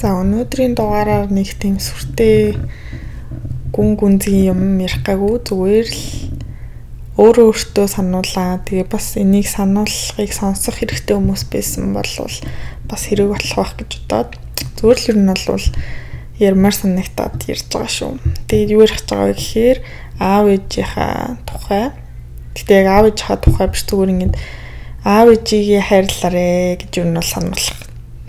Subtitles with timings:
[0.00, 2.56] За өнөөдрийн дугаараар нэг тийм сүртэй
[3.68, 6.00] гүн гүнзгий юм ярих гаггүй зүгээр л
[7.20, 8.64] өөрөө өөртөө сануулаа.
[8.64, 12.08] Тэгээ бас энийг сануулгыг сонсох хэрэгтэй хүмүүс байсан бол
[12.88, 14.40] бас хэрэг болох байх гэж бодоод
[14.80, 15.66] зүгээр л ер нь бол
[16.40, 18.12] ярмаар санагтаад ярьж байгаа шүү.
[18.48, 19.78] Тэгээд юу ярих гэж байгаа вэ гэхээр
[20.16, 21.84] аав ээжийнхаа тухай.
[22.56, 24.34] Гэтэ яг аав ээжийнхаа тухай биш зүгээр ингээд
[25.04, 26.48] аав ээжигээ хайрлаарэ
[26.80, 27.80] гэж юу нь бол сануулах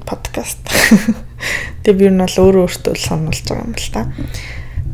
[0.04, 0.60] подкаст.
[1.84, 4.02] Тэгээ би нь бол өөрөө өөртөө сануулж байгаа юм л та.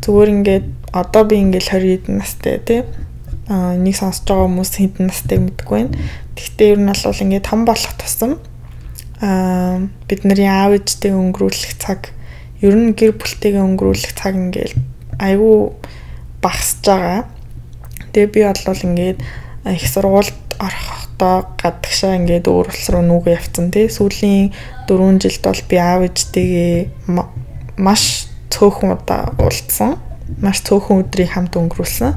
[0.02, 2.80] Зүгээр ингээд одоо би ингээд 20 хэдэн настай тий.
[3.48, 5.98] Аа энийг сонсож байгаа хүмүүс хэдэн настай мэдгүй байна.
[6.36, 8.32] Гэхдээ ер нь бол ингээд том болох тусам
[9.20, 12.14] аа бидний аав ээжтэй өнгөрүүлэх цаг
[12.62, 14.78] ер нь гэр бүлтэйгээ өнгөрүүлэх цаг ингээд
[15.18, 15.74] айгүй
[16.42, 17.26] багасж байгаа.
[18.14, 19.18] Тэгээ би бол ингээд
[19.74, 20.38] их сургуульд
[21.18, 23.90] орохдоо гадагшаа ингээд өөр улс руу нүгэ явцсан тий.
[23.90, 24.54] Сүүлийн
[24.86, 27.10] 4 жилд бол би аав ээжтэйгээ
[27.78, 29.98] маш цөөхөн удаа уулзсан.
[30.38, 32.14] Маш цөөхөн өдрийг хамт өнгөрүүлсэн.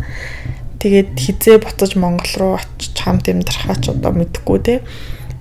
[0.77, 4.75] Тэгээд хизээ буцаж Монгол руу очиж хамт амьдрахаа ч одоо мэдэхгүй те.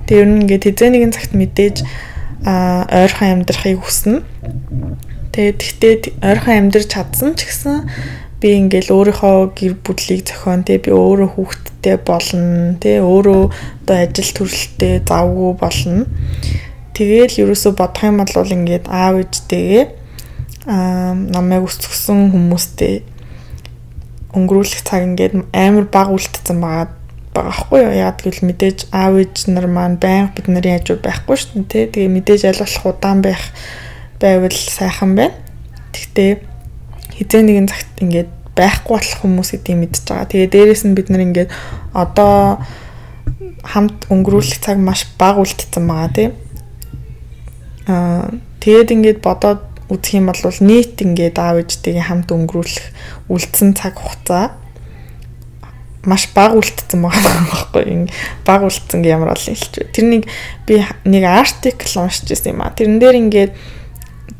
[0.08, 1.84] Тэр нь ингээд хизээ нэгэн цагт мэдээж
[2.48, 4.24] а ойрхон амьдрахыг хүснэ.
[5.36, 7.84] Тэгээд тэгтээ ойрхон амьдрч чадсан ч гэсэн
[8.41, 11.36] би ингээл өөрийнхөө гэр бүлийг зохион те би өөрөө
[11.81, 13.42] хүүхэдтэй болно те өөрөө
[13.83, 16.05] одоо ажил төрөлтэй завгүй болно
[16.95, 19.84] Тэгээл ерөөсө бодох юм бол ингээд аав ээжтэйгээ
[20.69, 23.01] аа намайг өсгсөн хүмүүстэй
[24.36, 26.92] өнгөрүүлэх цаг ингээд амар баг үлдсэн байгаа
[27.33, 27.95] байгаа хгүй юу.
[27.97, 31.89] Яг тэгвэл мэдээж аав ээж нар маань байнга бид нарын хажуу байхгүй шүү дээ.
[31.89, 33.42] Тэгээ мэдээж аль болох удаан байх
[34.20, 35.41] байвал сайхан байна.
[35.97, 36.31] Тэгтээ
[37.17, 40.28] хизээ нэгэн цагт ингээд байхгүй болох хүмүүс гэдгийг мэдж байгаа.
[40.28, 41.50] Тэгээ дээрэс нь бид нар ингээд
[41.97, 42.61] одоо
[43.64, 46.33] хамт өнгөрүүлэх цаг маш баг үлдсэн байгаа тийм
[47.91, 48.30] Аа
[48.61, 52.86] тэгээд ингээд бодоод үзэх юм бол нийт ингээд аав ээжтэйгээ хамт өнгөрүүлэх
[53.33, 54.55] үлдсэн цаг хугацаа
[56.06, 58.14] маш бага үлдсэн байгаа байхгүй ингээ
[58.46, 59.90] бага үлдсэн гэ ямар бол хэлж.
[59.90, 60.29] Тэрнийг
[60.68, 62.70] би нэг артикл уншиж байсан юм а.
[62.70, 63.52] Тэрэн дээр ингээд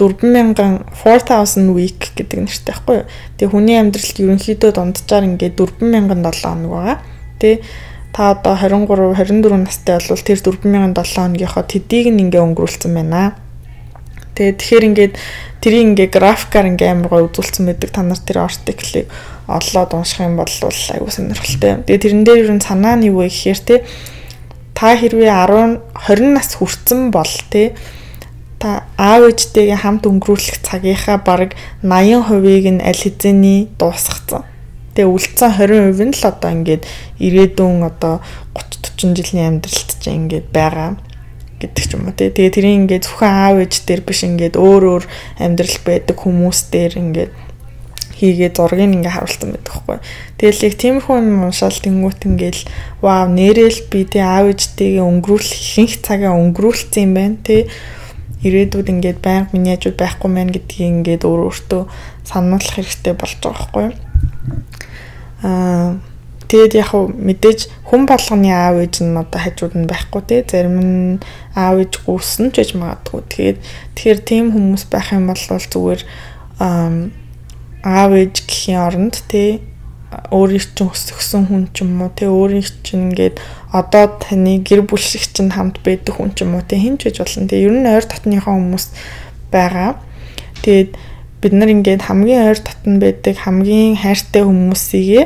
[0.01, 3.07] 4000 4000 week гэдэг нэртэй байхгүй юу.
[3.37, 6.97] Тэгээ хүний амьдралд ерөнхийдөө дунджаар ингээд 4007 хоног байгаа.
[7.37, 7.59] Тэгээ
[8.17, 13.37] та одоо 23 24 настай бол тэр 4007 хоногийнхоо төдийг нь ингээ өнгөрүүлсэн байна.
[14.35, 15.15] Тэгээ тэгэхээр ингээд
[15.61, 17.93] тэрийг ингээ графикаар ингээ амар гой үзүүлсэн байдаг.
[17.93, 19.07] Та нар тэр артиклийг
[19.45, 21.85] олоод унших юм бол аюу сонирхолтой.
[21.85, 23.77] Тэгээ тэрэн дээр юу санаа нь юу вэ гэхээр те
[24.73, 27.77] та хэрвээ 10 20 нас хүрсэн бол те
[28.61, 34.45] та аав ээжтэйгээ хамт өнгөрүүлэх цагийнхаа бараг 80%-ийг нь аль хэзээний дуусгацсан.
[34.93, 36.85] Тэгээ үлдсэн 20% нь л одоо ингээд
[37.25, 38.21] ирээдүйн одоо
[38.53, 41.01] 30 40 жилийн амьдралд ч ингээд байгаа
[41.57, 42.29] гэдэг ч юм уу тий.
[42.29, 45.05] Тэгээ тэрийг ингээд зөвхөн аав ээж дээр биш ингээд өөр өөр
[45.41, 47.33] амьдрал байдаг хүмүүс дээр ингээд
[48.21, 49.99] хийгээ зургийг ингээ харуулсан байдаг хгүй.
[50.37, 52.63] Тэгэл яг тиймэрхүү юм уншаал тэнгуут ингээл
[53.01, 57.63] вау нэрэл би тий аав ээжтэйгээ өнгөрүүлэх ихэнх цагаа өнгөрүүлсэн юм байна тий.
[58.41, 61.83] Ирээдүйд ингээд байнга миний хажууд байхгүй мэн гэдгийг ингээд өөр өөртөө
[62.25, 63.87] сануулах хэрэгтэй болж байгаа хгүй.
[65.45, 66.01] Аа
[66.51, 70.77] тэгээд яг хөө мэдээж хүн болгоны аав ээж нь одоо хажууд нь байхгүй те зарим
[70.81, 71.23] нь
[71.55, 73.21] аав ээж гүйсэн ч гэж магадгүй.
[73.29, 73.59] Тэгээд
[73.95, 76.03] тэгэхээр тийм хүмүүс байх юм бол зүгээр
[77.87, 79.63] аав ээж гэхийн оронд те
[80.11, 83.39] өөрийн чинь өсгсөн хүн ч юм уу те өөрийн чинь ингээд
[83.71, 87.23] одоо таны гэр бүл шиг чинь хамт байдаг хүн ч юм уу те хинч гэж
[87.23, 87.47] болно.
[87.47, 88.87] Тэгээ ер нь ойр дотныхоо хүмүүс
[89.55, 90.03] байгаа.
[90.67, 90.91] Тэгээд
[91.39, 95.25] бид нар ингээд хамгийн ойр дотн байдаг хамгийн хайртай хүмүүсийгээ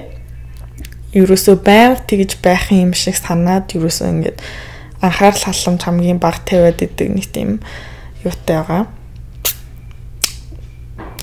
[1.17, 4.39] ерөөсөө байнга тэгж байх юм шиг санаад ерөөсөө ингээд
[5.01, 7.65] анхаарал халамж хамгийн бага тавиад идэг нэг тийм
[8.21, 8.85] юутай байгаа.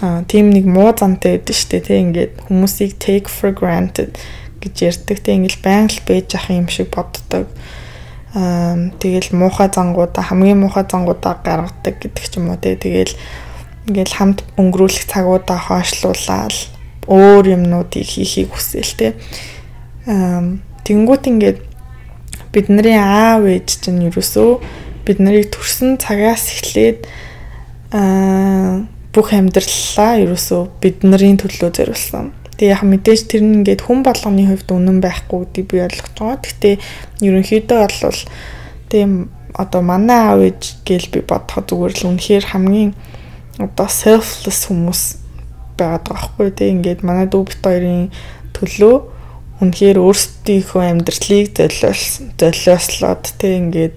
[0.02, 4.18] Аа тийм нэг муу зантай байдаг шүү дээ тийм ингээд хүмүүсийг take for granted
[4.58, 7.46] гэж ярьдаг тийм ингээд байнга л байж ах юм шиг боддог.
[8.34, 13.14] Аа тэгэл муухай зангуудаа хамгийн муухай зангуудаа гаргадаг гэдэг ч юм уу тийм тэгэл
[13.94, 16.56] ингээл хамт өнгөрүүлэх цагуудаа хойшлуулаад
[17.06, 19.14] өөр юмнуудыг хийхийг хүсэл тэ.
[20.06, 21.60] Тэнгүүт ингээд
[22.50, 24.62] бидний аав ээж чинь юусоо
[25.06, 27.06] бид нарыг төрсэн цагаас эхлээд
[27.94, 32.32] аа бүх амьдралаа ерөөсөө бидний төлөө зориулсан.
[32.56, 36.40] Тэгээ яг мэдээж тэр нь ингээд хүн болгоны хувьд үнэн байхгүй гэдгийг би ойлгож байгаа.
[36.40, 36.76] Гэхдээ
[37.26, 38.22] ерөнхийдөө бол
[38.92, 39.12] тийм
[39.54, 42.92] одоо манай аав ээж гээл би бодоход зүгээр л үнэхээр хамгийн
[43.60, 45.02] одоо selfless хүмүүс
[45.76, 48.12] байгаад байгаа хгүй тий ингээд манай дүү бит хоёрын
[48.56, 48.96] төлөө
[49.62, 52.04] үнэхээр өөрсдийнхөө амьдралыг золиос
[52.40, 53.96] золиослоод тий ингээд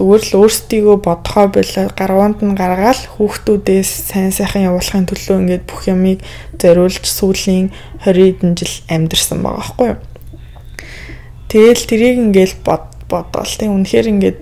[0.00, 5.92] зүгээр л өөрсдийгөө бодхоо болоо гарванд нь гаргаал хүүхдүүдээс сайн сайхан явуулахын төлөө ингээд бүх
[5.92, 6.24] юмыг
[6.56, 7.68] зориулж сүүлийн
[8.08, 10.00] 20 хэдэн жил амьдэрсэн байгаа байхгүй юу.
[11.52, 14.40] Тэгэл тэрийг ингээд бод бодоол тэг үнэхээр ингээд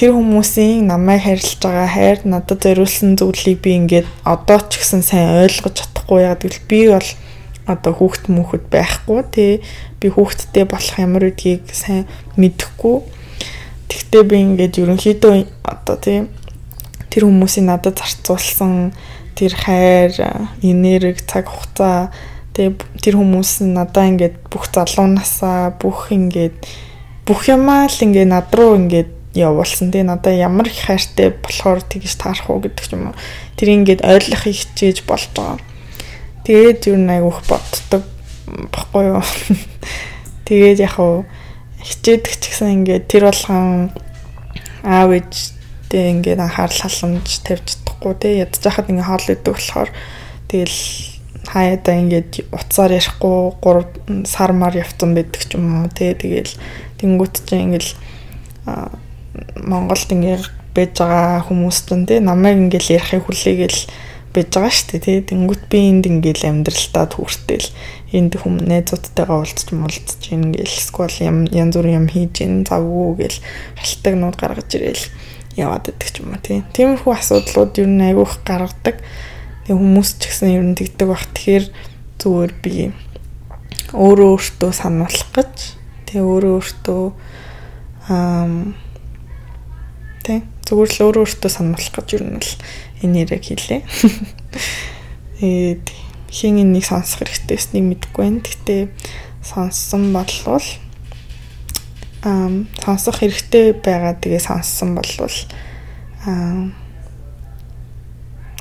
[0.00, 5.44] тэр хүмүүсийн намайг харилж байгаа хайр надад зориулсан зүйлийг би ингээд одоо ч гэсэн сайн
[5.44, 7.10] ойлгож чадахгүй яагаад гэвэл би бол
[7.66, 9.52] одоо хүүхд мөнхөд байхгүй тий.
[10.02, 13.06] Би хүүхдтэй болох ямар үдгийг сайн мэдэхгүй.
[13.86, 16.26] Тэгтээ би ингээд ерөнхийдөө одоо тий
[17.12, 18.96] тэр хүмүүсийн надад зарцуулсан
[19.36, 20.16] тэр хайр
[20.64, 22.08] энерги цаг хугацаа
[22.56, 22.72] тий
[23.04, 26.56] тэр хүмүүс нь надаа ингээд бүх залуунасаа бүх ингээд
[27.28, 30.02] бүх юмаа л ингээд над руу ингээд явуулсан тий.
[30.02, 33.12] Надаа ямар их хайртай болохоор тэгж таарах уу гэдэг юм
[33.60, 35.71] тэр ингээд ойлгохыг хичээж болж байгаа
[36.42, 38.02] Тэгээд юу нэг айгүйх боддог
[38.74, 39.22] баггүй юу.
[40.46, 41.22] Тэгээд яг уу
[41.82, 43.94] хичээдэг ч гэсэн ингээд тэр болгон
[44.82, 48.42] аав ээжтэй ингээд анхаарал халамж тавьж чадахгүй те.
[48.42, 49.90] Ядж хахад ингээд хоол идэг болохоор
[50.50, 50.78] тэгэл
[51.46, 56.14] хаяада ингээд уцаар ярихгүй 3 сар мар явцсан байдаг ч юм уу те.
[56.14, 56.54] Тэгэл
[56.98, 57.94] тэнгуут чинь ингээд
[59.62, 62.20] Монголд ингээд байж байгаа хүмүүс ч те.
[62.22, 63.78] Намайг ингээд ярихыг хүлээгээл
[64.32, 65.18] байж байгаа шүү дээ тий.
[65.28, 67.68] Тэнгүүт би энд ингээл амьдралтаа түүртэл
[68.16, 73.38] энд хүм найзуудтайгаа уулзч муулзч ингээл сквал янз бүрийн юм хийж ин завгүй гэл
[73.76, 75.04] халтаг нууд гаргаж ирээл
[75.56, 76.64] яваад идэх юм уу тий.
[76.72, 78.96] Тиймэрхүү асуудлууд юу нэг айгүйх гаргадаг.
[79.68, 81.24] Тэг хүмүүс ч гэсэн ер нь тэгдэг бах.
[81.32, 81.64] Тэгэхээр
[82.20, 82.74] зүгээр би
[83.92, 85.54] өөрөө өөртөө сануулах гэж
[86.08, 87.04] тэг өөрөө өөртөө
[88.08, 88.48] аа
[90.24, 90.42] тэг
[90.72, 92.52] зүгээр л өөрөө өөртөө сануулах гэж ер нь л
[93.04, 93.84] энэ яриг хийлээ.
[95.36, 95.84] Тэгээд
[96.32, 98.40] хин энийг сонсох хэрэгтэйснийг мэдэхгүй байна.
[98.40, 98.82] Гэхдээ
[99.44, 100.64] сонссон болвол
[102.24, 102.48] аа
[102.80, 105.36] сонсох хэрэгтэй байгаа тэгээ сонссон болвол
[106.24, 106.72] аа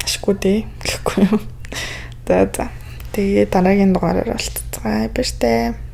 [0.03, 1.39] ашгүй дээ гэхгүй юу.
[2.27, 2.67] За за.
[3.15, 5.90] Тэгээ дараагийн дугаараар уулзцгаая баяр таа.